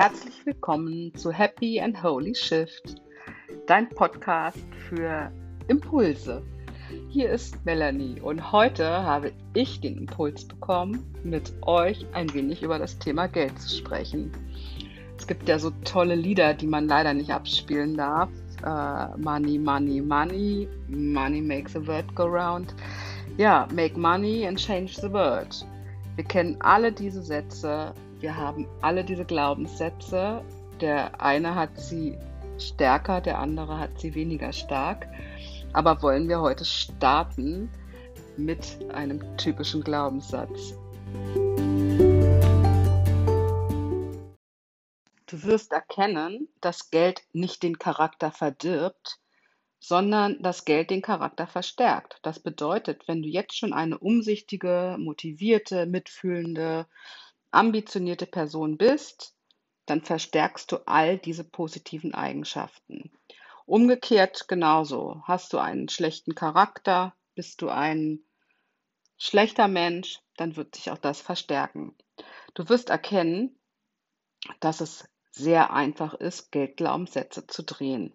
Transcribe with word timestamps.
Herzlich 0.00 0.46
willkommen 0.46 1.14
zu 1.14 1.30
Happy 1.30 1.78
and 1.78 2.02
Holy 2.02 2.34
Shift, 2.34 2.94
dein 3.66 3.86
Podcast 3.90 4.56
für 4.88 5.30
Impulse. 5.68 6.42
Hier 7.10 7.28
ist 7.28 7.62
Melanie 7.66 8.18
und 8.18 8.50
heute 8.50 8.88
habe 8.88 9.30
ich 9.52 9.78
den 9.82 9.98
Impuls 9.98 10.48
bekommen, 10.48 11.04
mit 11.22 11.52
euch 11.66 12.06
ein 12.14 12.32
wenig 12.32 12.62
über 12.62 12.78
das 12.78 12.98
Thema 12.98 13.26
Geld 13.26 13.60
zu 13.60 13.76
sprechen. 13.76 14.32
Es 15.18 15.26
gibt 15.26 15.46
ja 15.46 15.58
so 15.58 15.70
tolle 15.84 16.14
Lieder, 16.14 16.54
die 16.54 16.66
man 16.66 16.88
leider 16.88 17.12
nicht 17.12 17.30
abspielen 17.30 17.94
darf. 17.94 18.30
Uh, 18.64 19.18
money, 19.18 19.58
money, 19.58 20.00
money, 20.00 20.66
money 20.88 21.42
makes 21.42 21.74
the 21.74 21.86
world 21.86 22.14
go 22.14 22.24
round. 22.24 22.74
Ja, 23.36 23.68
make 23.74 23.98
money 23.98 24.46
and 24.46 24.58
change 24.58 24.98
the 24.98 25.12
world. 25.12 25.62
Wir 26.16 26.24
kennen 26.24 26.60
alle 26.60 26.92
diese 26.92 27.22
Sätze, 27.22 27.94
wir 28.20 28.36
haben 28.36 28.66
alle 28.82 29.04
diese 29.04 29.24
Glaubenssätze. 29.24 30.42
Der 30.80 31.20
eine 31.20 31.54
hat 31.54 31.78
sie 31.78 32.18
stärker, 32.58 33.20
der 33.20 33.38
andere 33.38 33.78
hat 33.78 33.98
sie 33.98 34.14
weniger 34.14 34.52
stark. 34.52 35.06
Aber 35.72 36.02
wollen 36.02 36.28
wir 36.28 36.40
heute 36.40 36.64
starten 36.64 37.70
mit 38.36 38.78
einem 38.92 39.36
typischen 39.36 39.82
Glaubenssatz. 39.82 40.74
Du 45.26 45.44
wirst 45.44 45.72
erkennen, 45.72 46.48
dass 46.60 46.90
Geld 46.90 47.22
nicht 47.32 47.62
den 47.62 47.78
Charakter 47.78 48.32
verdirbt, 48.32 49.19
sondern 49.80 50.40
das 50.42 50.66
Geld 50.66 50.90
den 50.90 51.02
Charakter 51.02 51.46
verstärkt. 51.46 52.18
Das 52.22 52.38
bedeutet, 52.38 53.08
wenn 53.08 53.22
du 53.22 53.28
jetzt 53.28 53.56
schon 53.56 53.72
eine 53.72 53.98
umsichtige, 53.98 54.96
motivierte, 54.98 55.86
mitfühlende, 55.86 56.86
ambitionierte 57.50 58.26
Person 58.26 58.76
bist, 58.76 59.34
dann 59.86 60.02
verstärkst 60.02 60.70
du 60.70 60.86
all 60.86 61.18
diese 61.18 61.44
positiven 61.44 62.14
Eigenschaften. 62.14 63.10
Umgekehrt 63.64 64.46
genauso. 64.48 65.22
Hast 65.24 65.52
du 65.54 65.58
einen 65.58 65.88
schlechten 65.88 66.34
Charakter, 66.34 67.14
bist 67.34 67.62
du 67.62 67.70
ein 67.70 68.20
schlechter 69.16 69.66
Mensch, 69.66 70.20
dann 70.36 70.56
wird 70.56 70.76
sich 70.76 70.90
auch 70.90 70.98
das 70.98 71.20
verstärken. 71.22 71.96
Du 72.54 72.68
wirst 72.68 72.90
erkennen, 72.90 73.58
dass 74.60 74.80
es 74.80 75.08
sehr 75.30 75.72
einfach 75.72 76.14
ist, 76.14 76.52
Geldglaubenssätze 76.52 77.46
zu 77.46 77.62
drehen. 77.62 78.12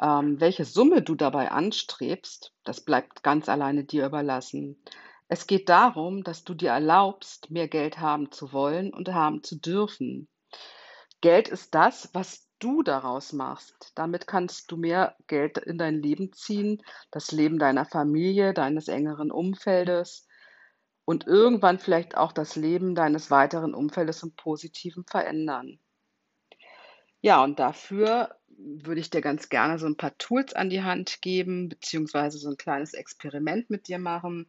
Ähm, 0.00 0.40
welche 0.40 0.64
Summe 0.64 1.02
du 1.02 1.14
dabei 1.14 1.50
anstrebst, 1.50 2.52
das 2.64 2.80
bleibt 2.82 3.22
ganz 3.22 3.48
alleine 3.48 3.84
dir 3.84 4.06
überlassen. 4.06 4.82
Es 5.28 5.46
geht 5.46 5.68
darum, 5.68 6.22
dass 6.22 6.44
du 6.44 6.54
dir 6.54 6.70
erlaubst, 6.70 7.50
mehr 7.50 7.68
Geld 7.68 7.98
haben 7.98 8.30
zu 8.30 8.52
wollen 8.52 8.92
und 8.92 9.08
haben 9.12 9.42
zu 9.42 9.58
dürfen. 9.58 10.28
Geld 11.20 11.48
ist 11.48 11.74
das, 11.74 12.10
was 12.12 12.46
du 12.58 12.82
daraus 12.82 13.32
machst. 13.32 13.92
Damit 13.94 14.26
kannst 14.26 14.70
du 14.70 14.76
mehr 14.76 15.16
Geld 15.26 15.58
in 15.58 15.78
dein 15.78 16.00
Leben 16.00 16.32
ziehen, 16.32 16.82
das 17.10 17.32
Leben 17.32 17.58
deiner 17.58 17.84
Familie, 17.84 18.54
deines 18.54 18.88
engeren 18.88 19.30
Umfeldes 19.30 20.26
und 21.04 21.26
irgendwann 21.26 21.78
vielleicht 21.78 22.16
auch 22.16 22.32
das 22.32 22.56
Leben 22.56 22.94
deines 22.94 23.30
weiteren 23.30 23.74
Umfeldes 23.74 24.22
im 24.22 24.34
Positiven 24.34 25.04
verändern. 25.04 25.78
Ja, 27.20 27.42
und 27.42 27.58
dafür 27.58 28.36
würde 28.58 29.00
ich 29.00 29.10
dir 29.10 29.20
ganz 29.20 29.48
gerne 29.48 29.78
so 29.78 29.86
ein 29.86 29.96
paar 29.96 30.16
Tools 30.18 30.54
an 30.54 30.70
die 30.70 30.82
Hand 30.82 31.20
geben, 31.22 31.68
beziehungsweise 31.68 32.38
so 32.38 32.50
ein 32.50 32.56
kleines 32.56 32.94
Experiment 32.94 33.70
mit 33.70 33.88
dir 33.88 33.98
machen. 33.98 34.46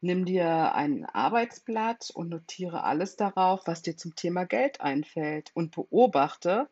Nimm 0.00 0.24
dir 0.24 0.74
ein 0.74 1.04
Arbeitsblatt 1.04 2.10
und 2.14 2.30
notiere 2.30 2.84
alles 2.84 3.16
darauf, 3.16 3.66
was 3.66 3.82
dir 3.82 3.96
zum 3.96 4.14
Thema 4.14 4.44
Geld 4.44 4.80
einfällt 4.80 5.50
und 5.54 5.74
beobachte, 5.74 6.68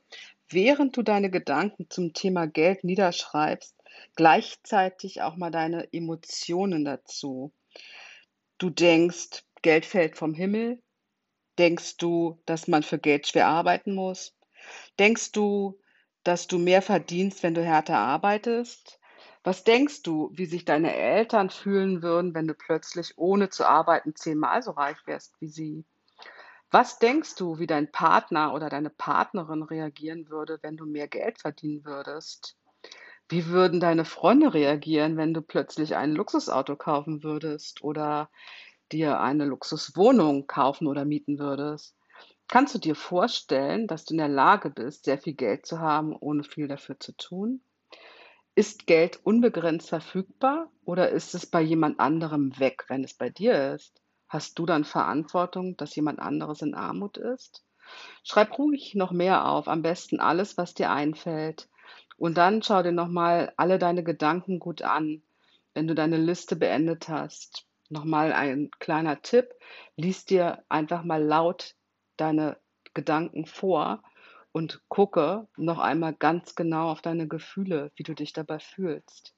während 0.48 0.96
du 0.96 1.02
deine 1.02 1.30
Gedanken 1.30 1.90
zum 1.90 2.14
Thema 2.14 2.46
Geld 2.46 2.84
niederschreibst, 2.84 3.74
gleichzeitig 4.16 5.20
auch 5.20 5.36
mal 5.36 5.50
deine 5.50 5.92
Emotionen 5.92 6.84
dazu. 6.86 7.52
Du 8.56 8.70
denkst, 8.70 9.44
Geld 9.60 9.84
fällt 9.84 10.16
vom 10.16 10.32
Himmel? 10.34 10.80
Denkst 11.58 11.98
du, 11.98 12.38
dass 12.46 12.66
man 12.66 12.82
für 12.82 12.98
Geld 12.98 13.26
schwer 13.26 13.48
arbeiten 13.48 13.94
muss? 13.94 14.34
Denkst 14.98 15.32
du, 15.32 15.78
dass 16.24 16.46
du 16.46 16.58
mehr 16.58 16.82
verdienst, 16.82 17.42
wenn 17.42 17.54
du 17.54 17.64
härter 17.64 17.98
arbeitest? 17.98 19.00
Was 19.44 19.64
denkst 19.64 20.02
du, 20.02 20.30
wie 20.34 20.46
sich 20.46 20.64
deine 20.64 20.94
Eltern 20.94 21.50
fühlen 21.50 22.02
würden, 22.02 22.34
wenn 22.34 22.46
du 22.48 22.54
plötzlich 22.54 23.14
ohne 23.16 23.50
zu 23.50 23.66
arbeiten 23.66 24.14
zehnmal 24.14 24.62
so 24.62 24.72
reich 24.72 24.98
wärst 25.06 25.40
wie 25.40 25.48
sie? 25.48 25.84
Was 26.70 26.98
denkst 26.98 27.34
du, 27.36 27.58
wie 27.58 27.66
dein 27.66 27.90
Partner 27.92 28.54
oder 28.54 28.68
deine 28.68 28.90
Partnerin 28.90 29.62
reagieren 29.62 30.28
würde, 30.28 30.58
wenn 30.62 30.76
du 30.76 30.86
mehr 30.86 31.08
Geld 31.08 31.40
verdienen 31.40 31.84
würdest? 31.84 32.56
Wie 33.28 33.46
würden 33.48 33.80
deine 33.80 34.04
Freunde 34.04 34.54
reagieren, 34.54 35.16
wenn 35.16 35.34
du 35.34 35.42
plötzlich 35.42 35.96
ein 35.96 36.12
Luxusauto 36.12 36.76
kaufen 36.76 37.22
würdest 37.22 37.82
oder 37.82 38.30
dir 38.92 39.20
eine 39.20 39.44
Luxuswohnung 39.46 40.46
kaufen 40.46 40.86
oder 40.86 41.04
mieten 41.04 41.38
würdest? 41.38 41.97
Kannst 42.48 42.74
du 42.74 42.78
dir 42.78 42.94
vorstellen, 42.94 43.86
dass 43.86 44.06
du 44.06 44.14
in 44.14 44.18
der 44.18 44.28
Lage 44.28 44.70
bist, 44.70 45.04
sehr 45.04 45.18
viel 45.18 45.34
Geld 45.34 45.66
zu 45.66 45.80
haben, 45.80 46.16
ohne 46.16 46.44
viel 46.44 46.66
dafür 46.66 46.98
zu 46.98 47.12
tun? 47.12 47.60
Ist 48.54 48.86
Geld 48.86 49.20
unbegrenzt 49.22 49.90
verfügbar 49.90 50.70
oder 50.86 51.10
ist 51.10 51.34
es 51.34 51.44
bei 51.44 51.60
jemand 51.60 52.00
anderem 52.00 52.58
weg, 52.58 52.86
wenn 52.88 53.04
es 53.04 53.12
bei 53.12 53.28
dir 53.28 53.74
ist? 53.74 54.00
Hast 54.30 54.58
du 54.58 54.64
dann 54.64 54.84
Verantwortung, 54.84 55.76
dass 55.76 55.94
jemand 55.94 56.20
anderes 56.20 56.62
in 56.62 56.74
Armut 56.74 57.18
ist? 57.18 57.64
Schreib 58.24 58.58
ruhig 58.58 58.94
noch 58.94 59.12
mehr 59.12 59.46
auf, 59.46 59.68
am 59.68 59.82
besten 59.82 60.18
alles, 60.18 60.56
was 60.56 60.72
dir 60.72 60.90
einfällt. 60.90 61.68
Und 62.16 62.38
dann 62.38 62.62
schau 62.62 62.82
dir 62.82 62.92
nochmal 62.92 63.52
alle 63.58 63.78
deine 63.78 64.02
Gedanken 64.02 64.58
gut 64.58 64.80
an, 64.80 65.22
wenn 65.74 65.86
du 65.86 65.94
deine 65.94 66.16
Liste 66.16 66.56
beendet 66.56 67.10
hast. 67.10 67.66
Nochmal 67.90 68.32
ein 68.32 68.70
kleiner 68.78 69.20
Tipp, 69.20 69.50
lies 69.96 70.24
dir 70.24 70.64
einfach 70.70 71.04
mal 71.04 71.22
laut 71.22 71.74
deine 72.20 72.58
Gedanken 72.94 73.46
vor 73.46 74.02
und 74.52 74.82
gucke 74.88 75.46
noch 75.56 75.78
einmal 75.78 76.14
ganz 76.14 76.54
genau 76.54 76.90
auf 76.90 77.02
deine 77.02 77.28
Gefühle, 77.28 77.92
wie 77.96 78.02
du 78.02 78.14
dich 78.14 78.32
dabei 78.32 78.58
fühlst. 78.58 79.34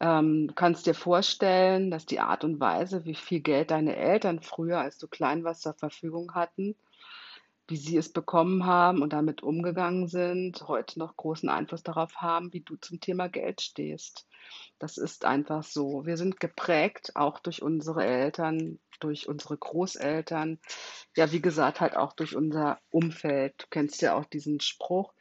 Ähm, 0.00 0.52
kannst 0.54 0.86
dir 0.86 0.94
vorstellen, 0.94 1.90
dass 1.90 2.04
die 2.04 2.20
Art 2.20 2.44
und 2.44 2.60
Weise, 2.60 3.04
wie 3.04 3.14
viel 3.14 3.40
Geld 3.40 3.70
deine 3.70 3.96
Eltern 3.96 4.42
früher, 4.42 4.80
als 4.80 4.98
du 4.98 5.08
klein 5.08 5.44
warst, 5.44 5.62
zur 5.62 5.74
Verfügung 5.74 6.34
hatten, 6.34 6.74
wie 7.66 7.76
sie 7.76 7.96
es 7.96 8.12
bekommen 8.12 8.66
haben 8.66 9.02
und 9.02 9.12
damit 9.12 9.42
umgegangen 9.42 10.06
sind, 10.06 10.68
heute 10.68 10.98
noch 10.98 11.16
großen 11.16 11.48
Einfluss 11.48 11.82
darauf 11.82 12.16
haben, 12.16 12.52
wie 12.52 12.60
du 12.60 12.76
zum 12.76 13.00
Thema 13.00 13.28
Geld 13.28 13.62
stehst. 13.62 14.26
Das 14.78 14.98
ist 14.98 15.24
einfach 15.24 15.62
so. 15.62 16.04
Wir 16.04 16.16
sind 16.16 16.40
geprägt, 16.40 17.12
auch 17.14 17.38
durch 17.40 17.62
unsere 17.62 18.04
Eltern, 18.04 18.78
durch 19.00 19.28
unsere 19.28 19.56
Großeltern, 19.56 20.58
ja, 21.16 21.32
wie 21.32 21.40
gesagt, 21.40 21.80
halt 21.80 21.96
auch 21.96 22.12
durch 22.12 22.36
unser 22.36 22.80
Umfeld. 22.90 23.54
Du 23.58 23.66
kennst 23.70 24.02
ja 24.02 24.14
auch 24.14 24.26
diesen 24.26 24.60
Spruch, 24.60 25.14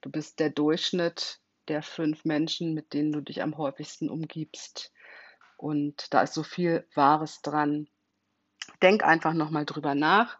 du 0.00 0.10
bist 0.10 0.40
der 0.40 0.50
Durchschnitt 0.50 1.40
der 1.68 1.82
fünf 1.82 2.24
Menschen, 2.24 2.74
mit 2.74 2.94
denen 2.94 3.12
du 3.12 3.20
dich 3.20 3.42
am 3.42 3.56
häufigsten 3.56 4.08
umgibst. 4.08 4.92
Und 5.56 6.12
da 6.14 6.22
ist 6.22 6.34
so 6.34 6.42
viel 6.42 6.86
Wahres 6.94 7.42
dran. 7.42 7.88
Denk 8.82 9.04
einfach 9.04 9.34
nochmal 9.34 9.66
drüber 9.66 9.94
nach. 9.94 10.38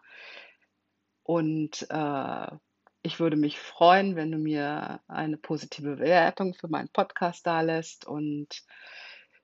Und 1.23 1.87
äh, 1.89 2.47
ich 3.03 3.19
würde 3.19 3.37
mich 3.37 3.59
freuen, 3.59 4.15
wenn 4.15 4.31
du 4.31 4.37
mir 4.37 5.01
eine 5.07 5.37
positive 5.37 5.95
Bewertung 5.95 6.53
für 6.53 6.67
meinen 6.67 6.89
Podcast 6.89 7.47
da 7.47 7.61
lässt. 7.61 8.05
Und 8.05 8.63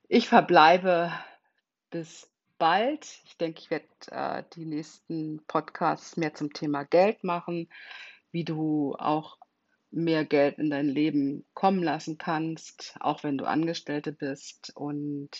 ich 0.08 0.28
verbleibe 0.28 1.12
bis 1.90 2.30
bald. 2.58 3.20
Ich 3.24 3.36
denke, 3.36 3.60
ich 3.60 3.70
werde 3.70 3.86
äh, 4.10 4.42
die 4.54 4.66
nächsten 4.66 5.42
Podcasts 5.46 6.16
mehr 6.16 6.34
zum 6.34 6.52
Thema 6.52 6.84
Geld 6.84 7.24
machen, 7.24 7.68
wie 8.30 8.44
du 8.44 8.94
auch 8.98 9.38
mehr 9.90 10.24
Geld 10.24 10.58
in 10.58 10.70
dein 10.70 10.88
Leben 10.88 11.46
kommen 11.54 11.82
lassen 11.82 12.18
kannst, 12.18 12.94
auch 13.00 13.22
wenn 13.22 13.38
du 13.38 13.46
Angestellte 13.46 14.12
bist. 14.12 14.72
Und 14.74 15.30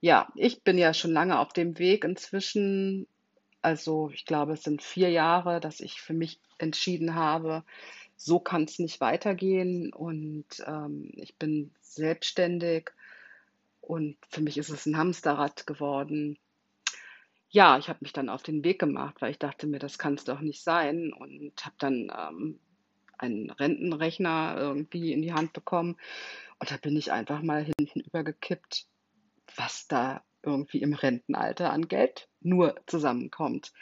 ja, 0.00 0.28
ich 0.34 0.62
bin 0.62 0.76
ja 0.76 0.92
schon 0.92 1.12
lange 1.12 1.38
auf 1.38 1.52
dem 1.52 1.78
Weg 1.78 2.04
inzwischen. 2.04 3.06
Also 3.64 4.10
ich 4.12 4.26
glaube, 4.26 4.52
es 4.52 4.62
sind 4.62 4.82
vier 4.82 5.08
Jahre, 5.08 5.58
dass 5.58 5.80
ich 5.80 6.02
für 6.02 6.12
mich 6.12 6.38
entschieden 6.58 7.14
habe, 7.14 7.64
so 8.14 8.38
kann 8.38 8.64
es 8.64 8.78
nicht 8.78 9.00
weitergehen. 9.00 9.90
Und 9.90 10.44
ähm, 10.66 11.10
ich 11.14 11.38
bin 11.38 11.72
selbstständig 11.80 12.90
und 13.80 14.18
für 14.28 14.42
mich 14.42 14.58
ist 14.58 14.68
es 14.68 14.84
ein 14.84 14.98
Hamsterrad 14.98 15.66
geworden. 15.66 16.36
Ja, 17.48 17.78
ich 17.78 17.88
habe 17.88 18.00
mich 18.02 18.12
dann 18.12 18.28
auf 18.28 18.42
den 18.42 18.64
Weg 18.64 18.80
gemacht, 18.80 19.22
weil 19.22 19.30
ich 19.30 19.38
dachte 19.38 19.66
mir, 19.66 19.78
das 19.78 19.96
kann 19.96 20.16
es 20.16 20.24
doch 20.24 20.40
nicht 20.40 20.62
sein. 20.62 21.14
Und 21.14 21.54
habe 21.64 21.76
dann 21.78 22.12
ähm, 22.14 22.60
einen 23.16 23.50
Rentenrechner 23.50 24.56
irgendwie 24.58 25.10
in 25.14 25.22
die 25.22 25.32
Hand 25.32 25.54
bekommen. 25.54 25.96
Und 26.58 26.70
da 26.70 26.76
bin 26.76 26.98
ich 26.98 27.12
einfach 27.12 27.40
mal 27.40 27.64
hinten 27.64 28.00
übergekippt, 28.00 28.86
was 29.56 29.88
da 29.88 30.22
irgendwie 30.44 30.82
im 30.82 30.92
Rentenalter 30.92 31.72
an 31.72 31.88
Geld 31.88 32.28
nur 32.40 32.74
zusammenkommt. 32.86 33.72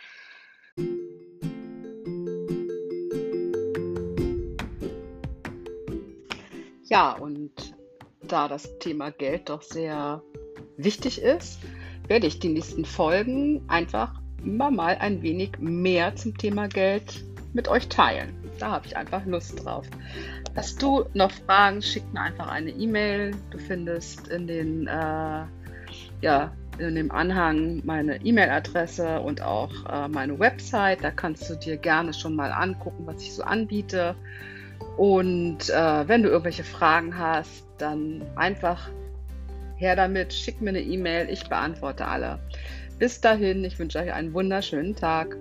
Ja, 6.85 7.13
und 7.13 7.75
da 8.23 8.49
das 8.49 8.79
Thema 8.79 9.11
Geld 9.11 9.49
doch 9.49 9.63
sehr 9.63 10.23
wichtig 10.77 11.21
ist, 11.21 11.61
werde 12.09 12.27
ich 12.27 12.39
die 12.39 12.49
nächsten 12.49 12.85
Folgen 12.85 13.63
einfach 13.69 14.21
immer 14.45 14.71
mal 14.71 14.97
ein 14.99 15.23
wenig 15.23 15.59
mehr 15.59 16.17
zum 16.17 16.37
Thema 16.37 16.69
Geld 16.69 17.25
mit 17.53 17.69
euch 17.69 17.89
teilen. 17.89 18.35
Da 18.59 18.71
habe 18.71 18.87
ich 18.87 18.97
einfach 18.97 19.25
Lust 19.27 19.65
drauf. 19.65 19.87
Hast 20.55 20.83
du 20.83 21.05
noch 21.15 21.31
Fragen, 21.31 21.81
schick 21.81 22.05
mir 22.13 22.21
einfach 22.21 22.49
eine 22.49 22.71
E-Mail. 22.71 23.35
Du 23.51 23.59
findest 23.59 24.29
in 24.29 24.47
den 24.47 24.87
äh, 24.87 25.45
ja, 26.23 26.53
in 26.79 26.95
dem 26.95 27.11
Anhang 27.11 27.83
meine 27.85 28.17
E-Mail-Adresse 28.25 29.21
und 29.21 29.43
auch 29.43 29.71
äh, 29.91 30.09
meine 30.09 30.39
Website. 30.39 31.05
Da 31.05 31.11
kannst 31.11 31.49
du 31.51 31.55
dir 31.55 31.77
gerne 31.77 32.15
schon 32.15 32.35
mal 32.35 32.51
angucken, 32.51 33.07
was 33.07 33.21
ich 33.23 33.35
so 33.35 33.43
anbiete. 33.43 34.15
Und 34.97 35.69
äh, 35.69 36.09
wenn 36.09 36.23
du 36.23 36.31
irgendwelche 36.31 36.65
Fragen 36.65 37.17
hast, 37.17 37.65
dann 37.79 38.23
einfach 38.37 38.89
her 39.77 39.97
damit, 39.97 40.33
schick 40.33 40.61
mir 40.61 40.71
eine 40.71 40.81
E-Mail, 40.81 41.29
ich 41.29 41.49
beantworte 41.49 42.07
alle. 42.07 42.39
Bis 42.99 43.21
dahin, 43.21 43.65
ich 43.65 43.79
wünsche 43.79 43.99
euch 43.99 44.13
einen 44.13 44.33
wunderschönen 44.33 44.95
Tag. 44.95 45.37